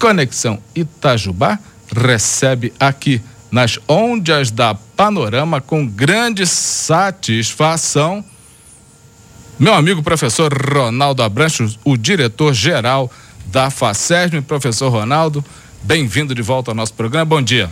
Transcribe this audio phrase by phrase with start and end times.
[0.00, 1.58] Conexão Itajubá
[1.94, 3.20] recebe aqui
[3.52, 8.24] nas ondas da Panorama com grande satisfação
[9.60, 13.12] meu amigo professor Ronaldo Abranches, o diretor-geral
[13.48, 14.40] da FACESM.
[14.40, 15.44] Professor Ronaldo,
[15.82, 17.26] bem-vindo de volta ao nosso programa.
[17.26, 17.68] Bom dia.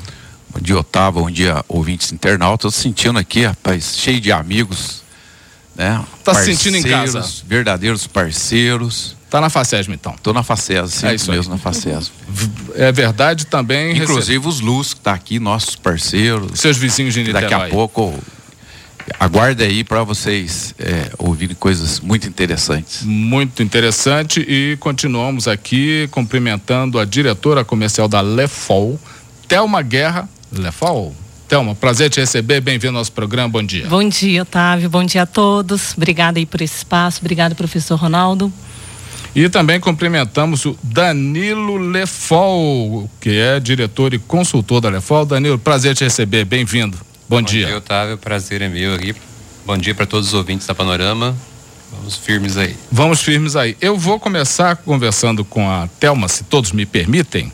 [0.50, 1.22] Bom dia, Otávio.
[1.22, 2.74] Bom dia, ouvintes internautas.
[2.74, 5.02] Estou sentindo aqui, rapaz, cheio de amigos.
[5.74, 6.04] Né?
[6.22, 7.24] Tá se sentindo em casa?
[7.46, 9.16] Verdadeiros parceiros.
[9.30, 10.14] Tá na FACESM, então?
[10.22, 11.58] Tô na FACESM, sim, é isso mesmo, aí.
[11.58, 12.10] na FACESM.
[12.74, 13.92] É verdade também.
[13.92, 14.48] Inclusive recebe...
[14.48, 16.58] os Luz, que tá aqui, nossos parceiros.
[16.58, 17.42] Seus vizinhos de Niterói.
[17.42, 18.14] Daqui a pouco
[19.18, 23.02] aguarde aí para vocês é, ouvirem coisas muito interessantes.
[23.02, 28.98] Muito interessante e continuamos aqui cumprimentando a diretora comercial da Lefol,
[29.46, 30.28] Thelma Guerra.
[30.50, 31.14] Lefol,
[31.46, 33.86] Thelma, prazer te receber, bem-vindo ao nosso programa, bom dia.
[33.86, 38.52] Bom dia, Otávio, bom dia a todos, obrigada aí por esse espaço, obrigado professor Ronaldo.
[39.34, 45.24] E também cumprimentamos o Danilo Lefol, que é diretor e consultor da Lefol.
[45.24, 46.96] Danilo, prazer te receber, bem-vindo.
[47.28, 47.62] Bom, Bom dia.
[47.62, 48.18] Bom dia, Otávio.
[48.18, 49.14] Prazer é meu aqui.
[49.66, 51.36] Bom dia para todos os ouvintes da Panorama.
[51.92, 52.74] Vamos firmes aí.
[52.90, 53.76] Vamos firmes aí.
[53.80, 57.52] Eu vou começar conversando com a Telma, se todos me permitem.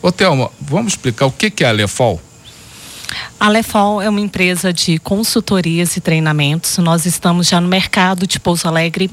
[0.00, 2.20] Ô Telma, vamos explicar o que, que é a Lefol?
[3.38, 6.78] A Lefol é uma empresa de consultorias e treinamentos.
[6.78, 9.10] Nós estamos já no mercado de Pouso Alegre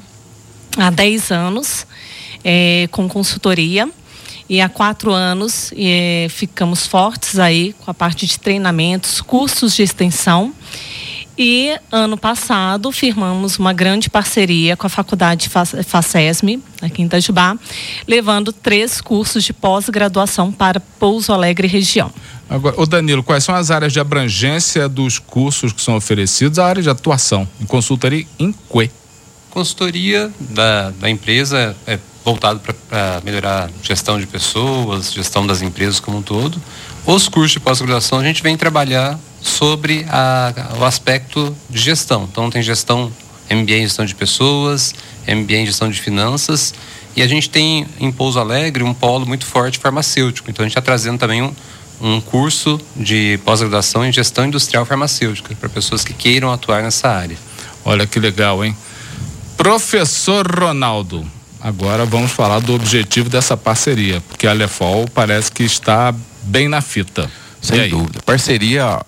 [0.77, 1.85] há 10 anos,
[2.43, 3.89] é, com consultoria
[4.49, 9.83] e há quatro anos e, ficamos fortes aí com a parte de treinamentos, cursos de
[9.83, 10.53] extensão.
[11.41, 17.57] E ano passado firmamos uma grande parceria com a Faculdade FACESM, aqui em Itajubá,
[18.05, 22.11] levando três cursos de pós-graduação para Pouso Alegre região.
[22.49, 26.59] Agora, o Danilo, quais são as áreas de abrangência dos cursos que são oferecidos?
[26.59, 28.91] A área de atuação em consultoria em que?
[29.49, 36.17] Consultoria da, da empresa é voltado para melhorar gestão de pessoas, gestão das empresas como
[36.17, 36.61] um todo.
[37.05, 42.27] Os cursos de pós-graduação a gente vem trabalhar sobre a, o aspecto de gestão.
[42.31, 43.11] Então tem gestão,
[43.49, 44.93] MBA em gestão de pessoas,
[45.27, 46.73] MBA em gestão de finanças
[47.15, 50.49] e a gente tem em Pouso Alegre um polo muito forte farmacêutico.
[50.49, 51.53] Então a gente está trazendo também um,
[51.99, 57.37] um curso de pós-graduação em gestão industrial farmacêutica para pessoas que queiram atuar nessa área.
[57.83, 58.75] Olha que legal, hein?
[59.59, 61.27] Professor Ronaldo,
[61.61, 66.79] Agora vamos falar do objetivo dessa parceria, porque a Lefol parece que está bem na
[66.79, 67.29] fita.
[67.61, 68.21] Sem dúvida.
[68.25, 69.01] Parceria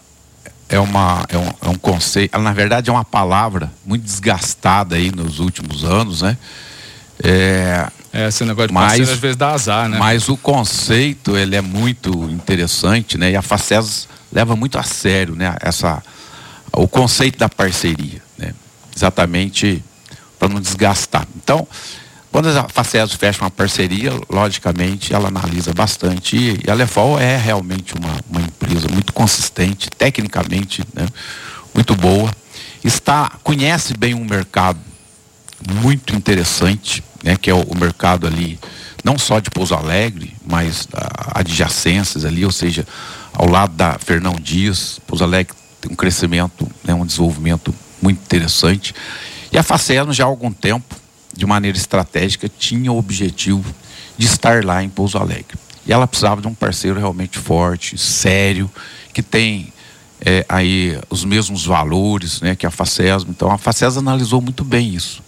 [0.67, 5.11] é, uma, é, um, é um conceito, na verdade é uma palavra muito desgastada aí
[5.15, 6.37] nos últimos anos, né?
[7.23, 9.97] É, é esse negócio de mas, às vezes dá azar, né?
[9.97, 13.31] Mas o conceito, ele é muito interessante, né?
[13.31, 15.55] E a Facesas leva muito a sério, né?
[15.61, 16.03] Essa,
[16.73, 18.53] o conceito da parceria, né?
[18.93, 19.81] Exatamente
[20.41, 21.27] para não desgastar.
[21.35, 21.67] Então,
[22.31, 26.35] quando a Faceso fecha uma parceria, logicamente ela analisa bastante
[26.65, 31.07] e a Lefol é realmente uma, uma empresa muito consistente, tecnicamente né,
[31.75, 32.31] muito boa,
[32.83, 34.79] está conhece bem um mercado
[35.83, 38.57] muito interessante, né, que é o, o mercado ali
[39.03, 40.87] não só de Pouso Alegre, mas
[41.35, 42.87] adjacências ali, ou seja,
[43.31, 48.95] ao lado da Fernão Dias, Pouso Alegre tem um crescimento, né, um desenvolvimento muito interessante.
[49.51, 50.95] E a Faceno já há algum tempo
[51.33, 53.73] de maneira estratégica, tinha o objetivo
[54.17, 55.57] de estar lá em Pouso Alegre.
[55.85, 58.69] E ela precisava de um parceiro realmente forte, sério,
[59.13, 59.73] que tem
[60.23, 63.29] é, aí os mesmos valores né, que a Facesm.
[63.29, 65.23] Então a Facesm analisou muito bem isso.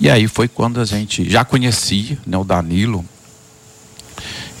[0.00, 3.04] E aí foi quando a gente já conhecia né, o Danilo.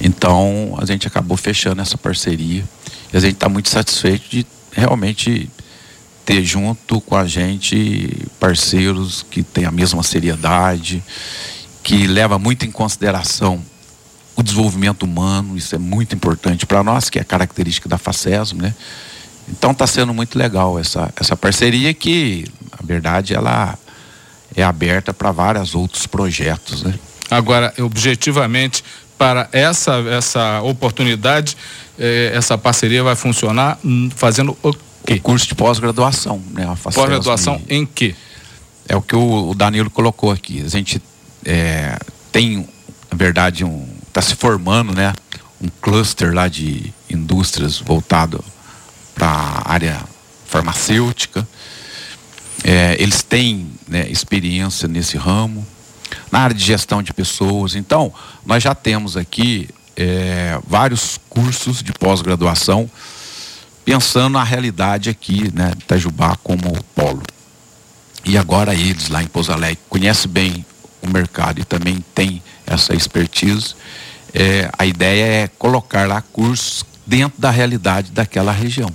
[0.00, 2.64] Então a gente acabou fechando essa parceria.
[3.12, 5.48] E a gente está muito satisfeito de realmente
[6.24, 11.02] ter junto com a gente parceiros que têm a mesma seriedade,
[11.82, 13.60] que leva muito em consideração
[14.34, 18.74] o desenvolvimento humano, isso é muito importante para nós, que é característica da FACESM, né?
[19.48, 23.76] Então está sendo muito legal essa, essa parceria que, na verdade, ela
[24.54, 26.94] é aberta para vários outros projetos, né?
[27.30, 28.84] Agora, objetivamente,
[29.18, 31.56] para essa, essa oportunidade,
[31.98, 34.72] eh, essa parceria vai funcionar hum, fazendo o
[35.02, 35.14] quê?
[35.14, 36.66] O curso de pós-graduação, né?
[36.82, 38.14] Pós-graduação em quê?
[38.88, 40.62] É o que o Danilo colocou aqui.
[40.64, 41.00] A gente
[41.44, 41.98] é,
[42.30, 42.68] tem,
[43.10, 45.14] na verdade, um está se formando, né?
[45.60, 48.44] Um cluster lá de indústrias voltado
[49.14, 50.02] para a área
[50.46, 51.48] farmacêutica.
[52.62, 55.66] É, eles têm né, experiência nesse ramo,
[56.30, 57.74] na área de gestão de pessoas.
[57.74, 58.12] Então,
[58.44, 62.90] nós já temos aqui é, vários cursos de pós-graduação
[63.84, 67.22] pensando na realidade aqui, né, de Itajubá como polo.
[68.24, 70.64] E agora eles lá em Pouso Alegre conhecem bem
[71.02, 73.74] o mercado e também tem essa expertise.
[74.34, 78.88] é, a ideia é colocar lá cursos dentro da realidade daquela região.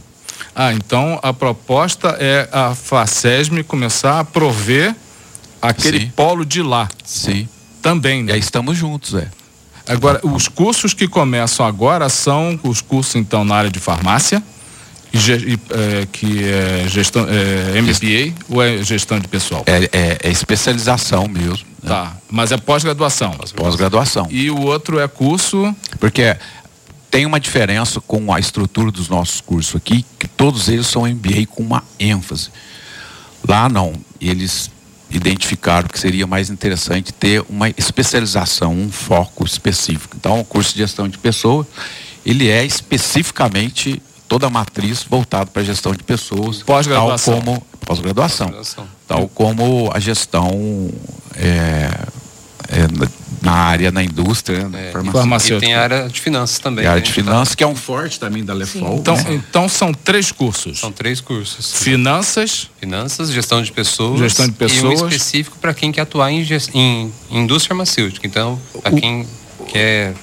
[0.56, 4.95] Ah, então a proposta é a FACESM começar a prover
[5.62, 6.12] aquele Sim.
[6.16, 7.48] polo de lá Sim.
[7.81, 8.34] também, E né?
[8.34, 9.30] aí estamos juntos, é.
[9.88, 14.44] Agora, os cursos que começam agora são os cursos, então, na área de farmácia, é,
[16.11, 19.63] que é gestão, é, MBA ou é gestão de pessoal?
[19.65, 21.65] É, é- é especialização mesmo.
[21.81, 21.89] né?
[21.89, 23.31] Tá, mas é pós-graduação.
[23.55, 24.27] Pós-graduação.
[24.29, 25.75] E o outro é curso.
[25.99, 26.35] Porque
[27.09, 31.45] tem uma diferença com a estrutura dos nossos cursos aqui, que todos eles são MBA
[31.47, 32.49] com uma ênfase.
[33.47, 34.69] Lá não, eles
[35.09, 40.17] identificaram que seria mais interessante ter uma especialização, um foco específico.
[40.19, 41.65] Então, o curso de gestão de pessoas,
[42.25, 47.33] ele é especificamente toda a matriz voltado para a gestão de pessoas, Pós-graduação.
[47.35, 48.88] tal como pós-graduação, Pós-graduação.
[49.07, 50.89] tal como a gestão
[51.35, 51.89] é,
[52.69, 53.07] é, na-
[53.39, 55.57] na área, na indústria, né, É, farmacêutica.
[55.57, 56.83] E tem a área de finanças também.
[56.83, 57.06] E a área né?
[57.06, 58.97] de finanças, que é um forte também da Lefol.
[58.97, 59.24] Então, né?
[59.35, 61.74] então são três cursos: São três cursos.
[61.74, 64.19] finanças, Finanças, gestão de pessoas.
[64.19, 65.01] Gestão de E um pessoas.
[65.01, 68.25] específico para quem quer atuar em, em, em indústria farmacêutica.
[68.27, 69.25] Então, para quem
[69.68, 70.13] quer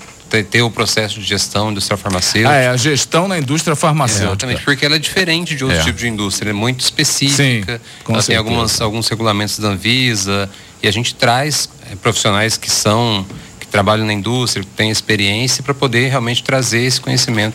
[0.43, 2.51] ter, ter o processo de gestão industrial farmacêutica.
[2.51, 4.27] ah, é a gestão na indústria farmacêutica.
[4.31, 5.85] Exatamente, porque ela é diferente de outros É.
[5.85, 7.37] tipos de indústria, ela é muito específica.
[7.43, 7.81] Sim, ela
[8.23, 8.27] certeza.
[8.27, 10.51] tem algumas, alguns regulamentos da Anvisa
[10.83, 13.25] e a gente traz eh, profissionais que são
[13.61, 17.55] que trabalham na indústria, que têm experiência para poder realmente trazer esse conhecimento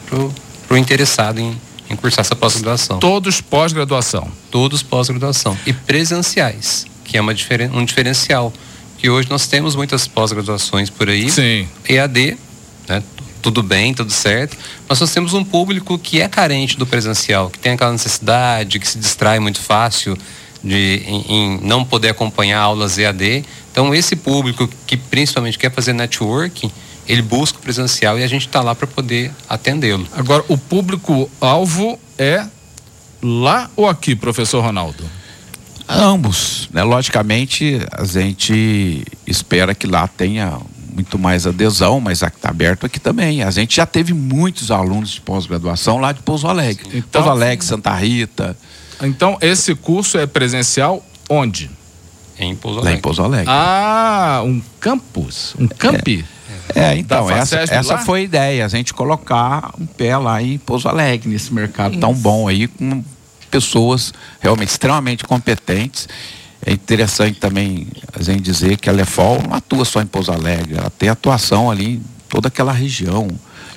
[0.68, 1.56] para o interessado em,
[1.90, 3.00] em cursar essa pós-graduação.
[3.00, 4.30] Todos pós-graduação.
[4.52, 8.52] Todos pós-graduação e presenciais, que é uma diferen, um diferencial.
[8.98, 11.30] Que hoje nós temos muitas pós-graduações por aí.
[11.32, 11.68] Sim.
[11.88, 12.38] EAD,
[12.90, 13.04] né?
[13.42, 14.58] Tudo bem, tudo certo.
[14.88, 18.88] Mas nós temos um público que é carente do presencial, que tem aquela necessidade, que
[18.88, 20.18] se distrai muito fácil
[20.62, 23.46] de, em, em não poder acompanhar aulas EAD.
[23.72, 26.70] Então, esse público que principalmente quer fazer networking,
[27.08, 30.06] ele busca o presencial e a gente está lá para poder atendê-lo.
[30.12, 32.46] Agora, o público-alvo é
[33.22, 35.04] lá ou aqui, professor Ronaldo?
[35.88, 36.84] Ambos, né?
[36.84, 40.60] Logicamente, a gente espera que lá tenha
[41.00, 43.42] muito mais adesão, mas está aberto aqui também.
[43.42, 46.86] A gente já teve muitos alunos de pós-graduação lá de Pouso Alegre.
[46.94, 48.56] Então- Pouso Alegre, Santa Rita,
[49.02, 51.72] Então, esse curso é presencial onde?
[52.38, 53.02] Em Pouso lá em Alegre.
[53.02, 53.46] Pouso Alegre.
[53.48, 56.26] Ah, um campus, um campi.
[56.76, 60.58] É, então, Da essa, essa foi a ideia, a gente colocar um pé lá em
[60.58, 63.02] Pouso Alegre, nesse mercado tão bom aí, com
[63.50, 66.08] pessoas realmente extremamente competentes.
[66.66, 70.78] É interessante também a gente dizer que a Lefol não atua só em Pouso Alegre,
[70.78, 73.28] ela tem atuação ali em toda aquela região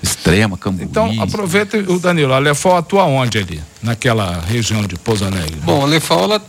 [0.03, 0.85] extrema, Cambuí.
[0.85, 2.33] Então, aproveita o Danilo.
[2.33, 3.63] A Lefol atua onde ali?
[3.81, 5.57] Naquela região de Pouso Alegre?
[5.63, 6.43] Bom, a Lefol ela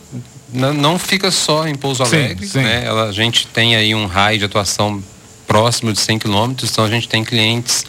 [0.52, 2.58] não fica só em Pouso Sim, Alegre, sim.
[2.58, 2.84] né?
[2.84, 5.02] Ela, a gente tem aí um raio de atuação
[5.46, 7.84] próximo de 100 quilômetros, então a gente tem clientes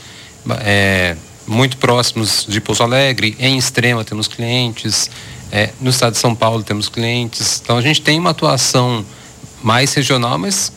[0.62, 1.16] é,
[1.48, 5.10] muito próximos de Pouso Alegre, em Extrema temos clientes,
[5.56, 9.06] é, no estado de São Paulo temos clientes, então a gente tem uma atuação
[9.63, 10.69] mais regional, mas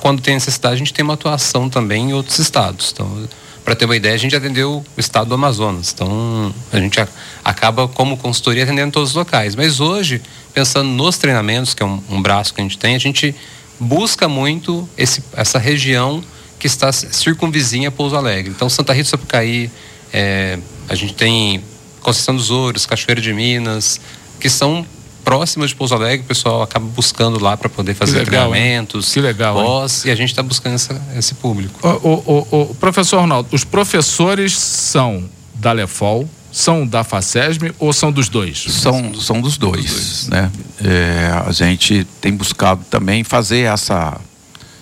[0.00, 2.90] quando tem necessidade a gente tem uma atuação também em outros estados.
[2.92, 3.26] Então,
[3.64, 5.92] para ter uma ideia, a gente atendeu o estado do Amazonas.
[5.94, 7.00] Então, a gente
[7.42, 9.56] acaba como consultoria atendendo todos os locais.
[9.56, 10.20] Mas hoje,
[10.52, 13.34] pensando nos treinamentos, que é um, um braço que a gente tem, a gente
[13.80, 16.22] busca muito esse, essa região
[16.58, 18.52] que está circunvizinha a Pouso Alegre.
[18.54, 19.70] Então, Santa Rita do Sapucaí,
[20.12, 21.62] é, a gente tem
[22.00, 24.00] Conceição dos Ouros, Cachoeira de Minas,
[24.40, 24.84] que são
[25.24, 28.62] próximas de Pouso Alegre, o pessoal acaba buscando lá para poder fazer legal, hein?
[28.62, 29.64] treinamentos, Que legal, hein?
[29.66, 31.78] pós, e a gente está buscando essa- esse público.
[31.86, 37.92] O, o- o- o professor Ronaldo, os professores são da Lefol, são da FACESM ou
[37.92, 38.58] são dos dois?
[38.70, 40.50] São, são dos dois, né?
[40.82, 44.18] É, a gente tem buscado também fazer essa,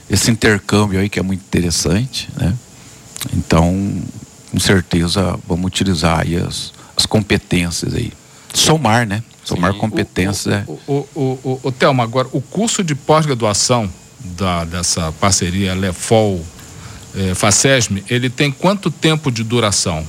[0.09, 2.55] esse intercâmbio aí que é muito interessante, né?
[3.33, 4.01] Então,
[4.53, 8.13] com certeza, vamos utilizar aí as, as competências aí.
[8.55, 9.23] Somar, né?
[9.47, 9.79] Somar Sim.
[9.79, 10.65] competências é...
[10.67, 13.89] O, o, o, o, o Thelma, agora, o curso de pós-graduação
[14.37, 16.45] da, dessa parceria Lefol
[17.15, 20.05] eh, FACESM, ele tem quanto tempo de duração?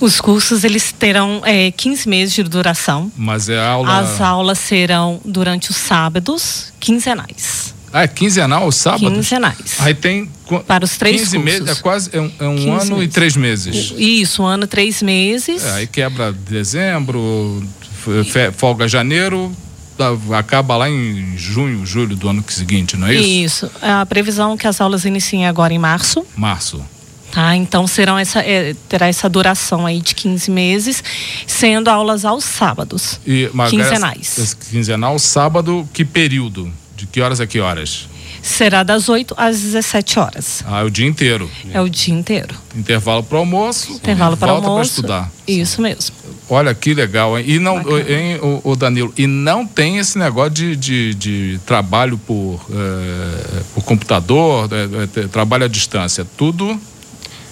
[0.00, 3.12] Os cursos eles terão é, 15 meses de duração.
[3.16, 3.98] Mas é aula.
[3.98, 7.74] As aulas serão durante os sábados, quinzenais.
[7.92, 9.08] Ah, é quinzenal os sábados?
[9.08, 9.76] Quinzenais.
[9.80, 10.30] Aí tem.
[10.66, 11.60] Para os três 15 cursos.
[11.60, 13.14] meses, é quase é um, é um 15 ano e meses.
[13.14, 13.94] três meses.
[13.96, 15.64] Isso, um ano, três meses.
[15.64, 17.62] É, aí quebra dezembro,
[18.56, 19.52] folga janeiro,
[19.96, 23.66] tá, acaba lá em junho, julho do ano seguinte, não é isso?
[23.66, 23.70] Isso.
[23.82, 26.24] A previsão é que as aulas iniciem agora em março.
[26.36, 26.84] Março.
[27.30, 31.04] Tá, então serão essa, é, terá essa duração aí de 15 meses,
[31.46, 33.20] sendo aulas aos sábados.
[33.26, 34.18] E, mas Quinzenais.
[34.38, 36.72] essa- esse quinzenal, sábado, que período?
[36.96, 38.08] De que horas a que horas?
[38.48, 40.64] Será das 8 às 17 horas.
[40.66, 41.50] Ah, é o dia inteiro.
[41.72, 42.54] É o dia inteiro.
[42.74, 43.92] Intervalo para almoço.
[43.92, 44.90] Intervalo para volta almoço.
[44.90, 45.30] estudar.
[45.46, 46.14] Isso mesmo.
[46.50, 47.44] Olha que legal, hein?
[47.46, 48.10] E não, Bacana.
[48.10, 53.62] hein, o, o Danilo, e não tem esse negócio de, de, de trabalho por, eh,
[53.74, 56.80] por computador, eh, eh, trabalho à distância, tudo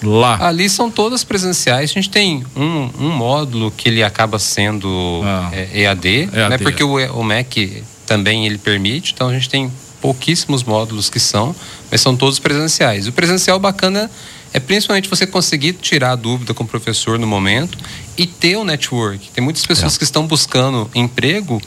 [0.01, 0.47] lá.
[0.47, 1.91] Ali são todas presenciais.
[1.91, 5.49] A gente tem um, um módulo que ele acaba sendo Ah.
[5.53, 6.41] é, EAD, né?
[6.53, 6.63] EAD.
[6.63, 9.13] Porque o, o MEC também ele permite.
[9.13, 11.55] Então a gente tem pouquíssimos módulos que são,
[11.91, 13.07] mas são todos presenciais.
[13.07, 14.09] O presencial bacana
[14.53, 17.77] é principalmente você conseguir tirar a dúvida com o professor no momento
[18.17, 19.29] e ter o network.
[19.31, 21.61] Tem muitas pessoas que estão buscando emprego,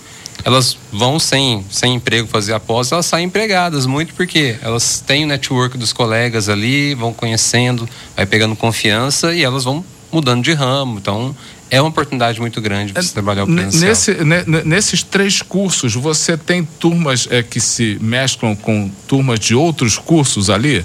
[0.45, 5.25] elas vão sem, sem emprego fazer a pós, elas saem empregadas, muito porque elas têm
[5.25, 10.53] o network dos colegas ali, vão conhecendo, vai pegando confiança e elas vão mudando de
[10.53, 10.99] ramo.
[10.99, 11.37] Então,
[11.71, 13.89] é uma oportunidade muito grande para você trabalhar o presencial.
[13.89, 19.39] Nesse, ne- ne- nesses três cursos, você tem turmas eh, que se mesclam com turmas
[19.39, 20.85] de outros cursos ali?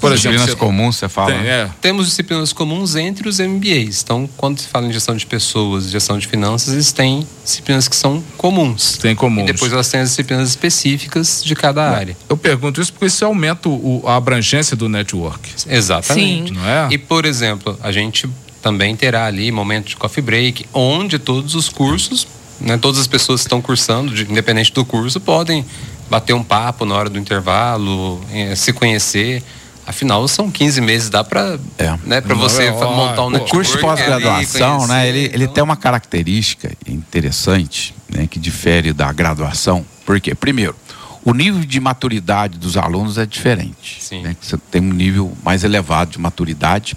[0.00, 1.30] Por exemplo, Disciplinas você comuns, você fala.
[1.32, 1.48] tem, né?
[1.48, 4.02] é, Temos disciplinas comuns entre os MBAs.
[4.02, 7.94] Então, quando se fala em gestão de pessoas, gestão de finanças, eles têm disciplinas que
[7.94, 8.98] são comuns.
[8.98, 9.48] tem comuns.
[9.48, 12.16] E depois elas têm as disciplinas específicas de cada área.
[12.28, 15.48] Eu pergunto isso porque isso aumenta o- a abrangência do network.
[15.68, 16.48] Exatamente.
[16.48, 16.54] Sim.
[16.56, 16.88] Não é?
[16.90, 18.28] E, por exemplo, a gente
[18.62, 22.26] também terá ali momento de coffee break, onde todos os cursos,
[22.60, 25.66] né, todas as pessoas que estão cursando, de- independente do curso, podem
[26.08, 29.42] bater um papo na hora do intervalo, eh, se conhecer.
[29.84, 31.96] Afinal, são 15 meses, dá para É.
[32.04, 33.50] né, pra você é, ó, montar um network.
[33.52, 35.08] O curso de pós-graduação, né?
[35.08, 38.28] Ele, conhecer, ele então- tem uma característica interessante, né?
[38.28, 39.84] Que difere da graduação.
[40.06, 40.76] Porque, primeiro,
[41.24, 43.98] o nível de maturidade dos alunos é diferente.
[44.00, 44.22] Sim.
[44.22, 44.36] né?
[44.40, 46.96] Você tem um nível mais elevado de maturidade.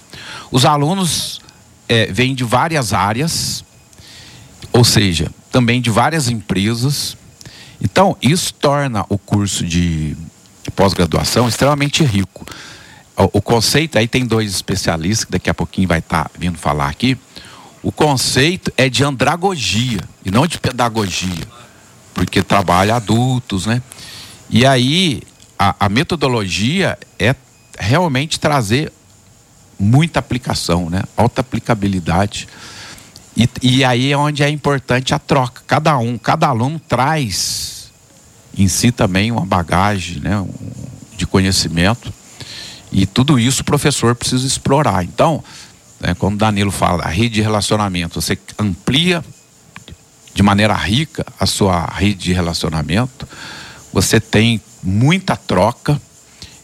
[0.51, 1.41] Os alunos
[1.87, 3.63] eh, vêm de várias áreas,
[4.71, 7.17] ou seja, também de várias empresas.
[7.81, 10.15] Então, isso torna o curso de
[10.75, 12.45] pós-graduação extremamente rico.
[13.15, 16.89] O, o conceito, aí tem dois especialistas, que daqui a pouquinho vai estar vindo falar
[16.89, 17.17] aqui.
[17.81, 21.45] O conceito é de andragogia e não de pedagogia,
[22.13, 23.81] porque trabalha adultos, né?
[24.49, 25.21] E aí,
[25.57, 27.35] a, a metodologia é
[27.77, 28.91] realmente trazer
[29.79, 31.03] muita aplicação, né?
[31.15, 32.47] Alta aplicabilidade.
[33.35, 35.61] E, e aí é onde é importante a troca.
[35.67, 37.91] Cada um, cada aluno traz
[38.57, 40.49] em si também uma bagagem né, um-
[41.17, 42.13] de conhecimento.
[42.91, 45.03] E tudo isso o professor precisa explorar.
[45.03, 45.43] Então,
[45.99, 49.23] né, quando Danilo fala a rede de relacionamento, você amplia
[50.33, 53.27] de maneira rica a sua rede de relacionamento,
[53.91, 55.99] você tem muita troca.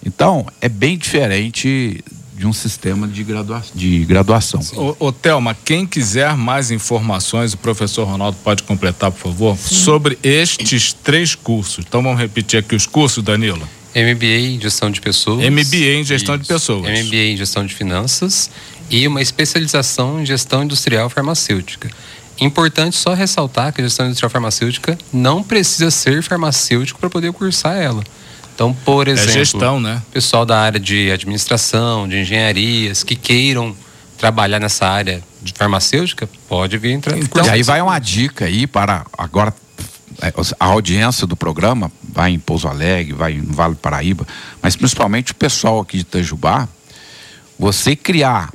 [0.06, 2.04] Então, é bem diferente
[2.42, 4.60] de um sistema de, gradua de graduação.
[4.76, 10.18] Ô, ô Thelma, quem quiser mais informações, o professor Ronaldo pode completar, por favor, sobre
[10.24, 11.86] estes três cursos.
[11.88, 13.62] Então vamos repetir aqui os cursos, Danilo.
[13.96, 15.48] MBA em gestão de pessoas.
[15.48, 17.06] MBA em gestão de pessoas.
[17.06, 18.50] MBA em gestão de finanças
[18.90, 21.92] e uma especialização em gestão industrial farmacêutica.
[22.40, 27.78] Importante só ressaltar que a gestão industrial farmacêutica não precisa ser farmacêutico para poder cursar
[27.78, 28.04] ela.
[28.54, 30.02] Então, por É exemplo, gestão, né?
[30.12, 33.76] pessoal da área de administração, de engenharias, que queiram
[34.18, 37.18] trabalhar nessa área de farmacêutica, pode vir entrar.
[37.18, 39.54] Então, e aí vai uma dica aí para agora
[40.22, 44.28] é, a audiência do programa vai em Pouso Alegre, vai no Vale do Paraíba,
[44.62, 46.70] mas principalmente o pessoal aqui de Itajubá,
[47.58, 48.52] você criar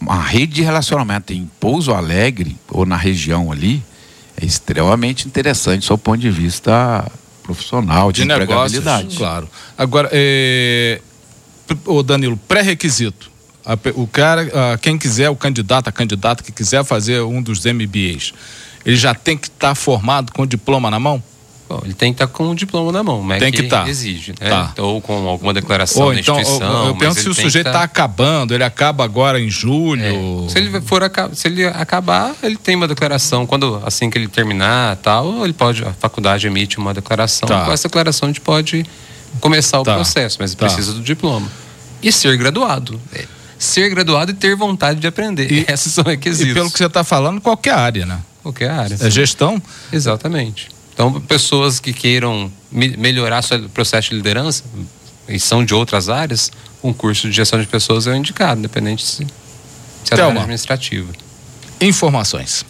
[0.00, 3.82] uma rede de relacionamento em Pouso Alegre ou na região ali
[4.40, 7.10] é extremamente interessante, do seu ponto de vista
[7.54, 8.84] profissional, de, De negócios,
[9.16, 9.48] claro.
[9.76, 11.00] Agora, é...
[11.86, 13.30] o Danilo, pré-requisito.
[13.94, 18.32] O cara, quem quiser, o candidato, a candidata que quiser fazer um dos MBAs,
[18.84, 21.22] ele já tem que estar formado com diploma na mão?
[21.70, 23.88] Bom, ele tem que estar com o diploma na mão, mas Tem que tá.
[23.88, 24.48] exige, né?
[24.50, 24.72] Tá.
[24.78, 26.82] Ou com alguma declaração Ou então, instituição.
[26.82, 30.02] eu, eu penso se o sujeito tá- está acabando, ele acaba agora em julho.
[30.02, 31.00] É, Se ele for
[31.32, 33.46] se ele acabar, ele tem uma declaração.
[33.46, 37.48] Quando assim que ele terminar, tal, ele pode a faculdade emite uma declaração.
[37.48, 37.64] Tá.
[37.64, 38.84] Com essa declaração a gente pode
[39.40, 39.94] começar o Tá.
[39.94, 40.66] processo, mas Tá.
[40.66, 41.46] precisa do diploma.
[42.02, 43.00] E ser graduado.
[43.14, 45.52] É, Ser graduado e ter vontade de aprender.
[45.52, 46.50] E- Esses são requisitos.
[46.50, 48.18] E pelo que você está falando, qualquer área, né?
[48.42, 48.96] Qualquer área.
[49.00, 49.62] É gestão?
[49.92, 50.68] Exatamente.
[51.00, 54.62] Então, pessoas que queiram me- melhorar seu processo de liderança
[55.26, 56.52] e são de outras áreas,
[56.84, 59.26] um curso de gestão de pessoas é o indicado, independente se,
[60.04, 61.10] se é área administrativa.
[61.80, 62.66] Informações.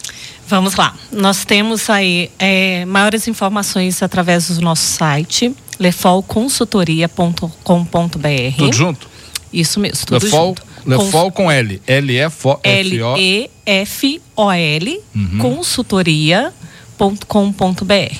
[0.47, 0.95] Vamos lá.
[1.11, 8.55] Nós temos aí é, maiores informações através do nosso site, lefolconsultoria.com.br.
[8.57, 9.09] Tudo junto?
[9.51, 10.63] Isso mesmo, tudo Lefol, junto.
[10.85, 11.81] Lefol com L.
[11.85, 12.61] L-E-F-O.
[12.63, 13.49] L-E-F-O-L,
[15.13, 15.37] Uhum.
[15.37, 16.70] consultoria.com.br.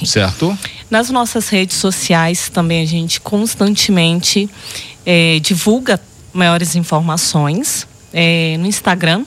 [0.06, 0.58] Certo?
[0.90, 4.50] Nas nossas redes sociais também a gente constantemente
[5.06, 6.02] é, divulga
[6.34, 9.24] maiores informações é, no Instagram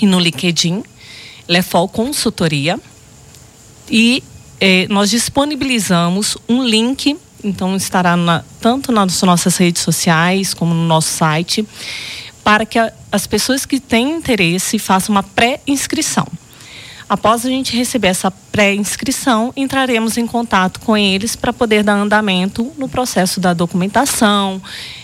[0.00, 0.82] e no LinkedIn,
[1.46, 2.78] Lefol Consultoria.
[3.90, 4.22] E
[4.60, 10.86] é, nós disponibilizamos um link, então estará na, tanto nas nossas redes sociais como no
[10.86, 11.66] nosso site,
[12.42, 16.26] para que a, as pessoas que têm interesse façam uma pré-inscrição.
[17.10, 22.72] Após a gente receber essa pré-inscrição, entraremos em contato com eles para poder dar andamento
[22.78, 24.62] no processo da documentação,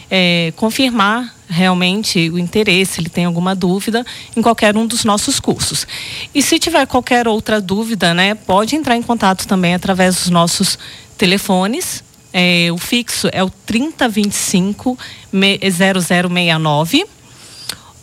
[0.09, 5.85] é, confirmar realmente o interesse, ele tem alguma dúvida em qualquer um dos nossos cursos.
[6.33, 10.79] E se tiver qualquer outra dúvida, né, pode entrar em contato também através dos nossos
[11.19, 12.05] telefones.
[12.33, 14.97] É, o fixo é o 3025
[15.33, 17.05] 0069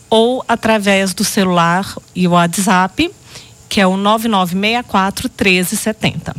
[0.09, 3.09] ou através do celular e o WhatsApp
[3.73, 6.35] que é o 9964 1370.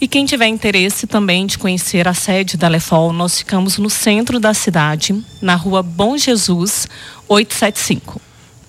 [0.00, 4.40] E quem tiver interesse também de conhecer a sede da Lefol, nós ficamos no centro
[4.40, 6.88] da cidade, na rua Bom Jesus,
[7.28, 8.18] 875.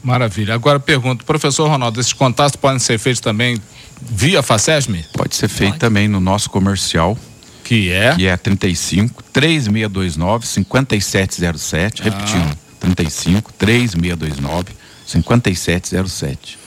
[0.04, 0.54] Maravilha.
[0.56, 3.62] Agora pergunto, professor Ronaldo, esses contatos podem ser feitos também
[4.02, 5.02] via FACESM?
[5.14, 5.80] Pode ser feito Pode.
[5.80, 7.18] também no nosso comercial.
[7.64, 8.14] Que é?
[8.14, 12.02] Que é 35 3629 5707.
[12.02, 12.04] Ah.
[12.04, 14.74] Repetindo, 35 3629
[15.06, 16.66] 5707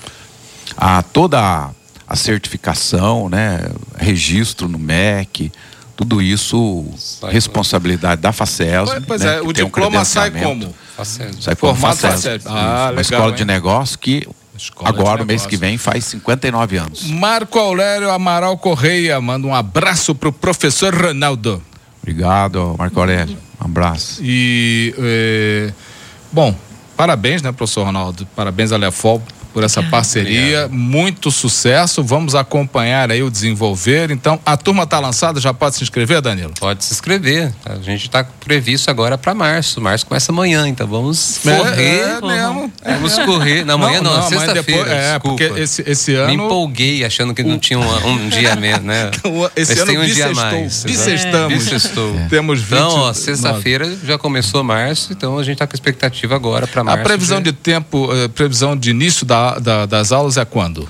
[0.78, 1.70] a toda
[2.06, 3.60] a, certificação, né,
[3.96, 5.50] registro no MEC,
[5.96, 8.90] tudo isso sai responsabilidade da FACES.
[9.04, 10.72] Pois né, é, o diploma um sai como?
[10.96, 11.36] FACES.
[11.40, 12.46] Sai como FACES.
[12.46, 13.34] Ah, Uma escola hein?
[13.34, 17.04] de negócio que Escola Agora, o mês que vem, faz 59 anos.
[17.04, 21.62] Marco Aurélio Amaral Correia, manda um abraço para o professor Ronaldo.
[22.02, 23.38] Obrigado, Marco Aurélio.
[23.60, 24.20] Um abraço.
[24.20, 25.72] E, eh,
[26.32, 26.52] bom,
[26.96, 28.26] parabéns, né, professor Ronaldo?
[28.34, 30.64] Parabéns a Lefol por essa parceria.
[30.64, 30.72] Obrigado.
[30.72, 32.02] Muito sucesso.
[32.02, 34.10] Vamos acompanhar aí o desenvolver.
[34.10, 36.52] Então, a turma está lançada, já pode se inscrever, Danilo?
[36.58, 37.52] Pode se inscrever.
[37.64, 39.80] A gente está previsto agora para março.
[39.80, 42.00] Março começa amanhã, então vamos é, correr.
[42.00, 42.72] É, mesmo.
[42.84, 43.64] Vamos correr.
[43.64, 44.90] Na manhã não, não sexta-feira.
[44.90, 46.28] É, porque esse, esse ano.
[46.28, 49.10] Me empolguei achando que não tinha um, um dia menos, né?
[49.56, 50.84] esse Mas ano tem um dia mais.
[50.84, 51.68] Bissextamos.
[51.68, 52.28] É.
[52.28, 52.68] Temos 20.
[52.72, 57.00] Então, ó, sexta-feira já começou março, então a gente está com expectativa agora para março.
[57.00, 60.88] A previsão de tempo, eh, previsão de início da da, das aulas é quando?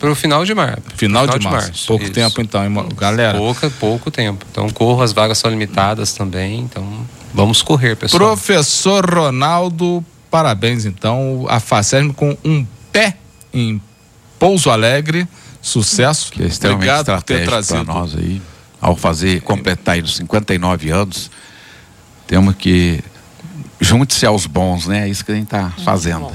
[0.00, 0.82] Para o final de março.
[0.96, 1.68] Final, final de, de, março.
[1.68, 1.86] março.
[1.86, 2.12] Pouco Isso.
[2.14, 3.36] tempo, então, galera.
[3.36, 4.46] Pouca, pouco tempo.
[4.50, 6.60] Então, corro, as vagas são limitadas também.
[6.60, 8.18] Então, vamos correr, pessoal.
[8.18, 11.44] Professor Ronaldo, parabéns, então.
[11.50, 13.18] A FACESM com um pé
[13.52, 13.80] em
[14.38, 15.28] Pouso Alegre.
[15.60, 16.32] Sucesso.
[16.32, 17.84] Que é extremamente Obrigado por ter trazido.
[17.84, 18.40] Para nós aí,
[18.80, 21.30] ao fazer, completar aí os 59 anos,
[22.26, 23.04] temos que
[23.78, 25.06] junte-se aos bons, né?
[25.06, 26.32] É isso que a gente está fazendo.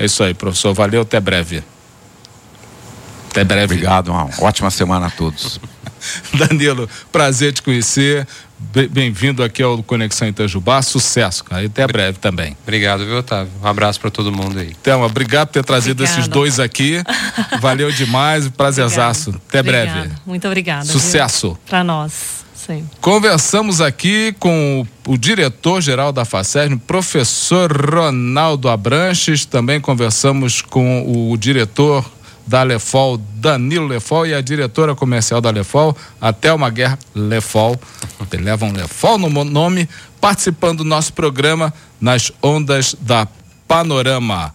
[0.00, 0.72] É isso aí, professor.
[0.72, 1.62] Valeu, até breve.
[3.30, 3.74] Até breve.
[3.74, 5.60] Obrigado, uma ótima semana a todos.
[6.32, 8.26] Danilo, prazer te conhecer.
[8.90, 10.80] Bem-vindo aqui ao Conexão Itajubá.
[10.80, 11.62] Sucesso, cara.
[11.62, 12.56] E até breve também.
[12.62, 13.52] Obrigado, viu, Otávio?
[13.62, 14.74] Um abraço para todo mundo aí.
[14.82, 16.18] Thelma, obrigado por ter trazido obrigada.
[16.18, 17.02] esses dois aqui.
[17.60, 18.48] Valeu demais.
[18.48, 19.38] Prazerzaço.
[19.48, 19.92] Até obrigada.
[19.92, 20.14] breve.
[20.24, 20.86] Muito obrigada.
[20.86, 21.58] Sucesso.
[21.68, 22.39] Para nós.
[23.00, 29.44] Conversamos aqui com o, o diretor-geral da FACESM, professor Ronaldo Abranches.
[29.44, 32.04] Também conversamos com o diretor
[32.46, 37.78] da Lefol, Danilo Lefol, e a diretora comercial da Lefol, a Thelma Guerra Lefol.
[38.32, 39.88] Levam Lefol no nome,
[40.20, 43.26] participando do nosso programa nas ondas da
[43.68, 44.52] Panorama.